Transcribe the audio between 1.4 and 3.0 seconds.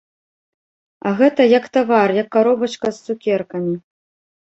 як тавар, як каробачка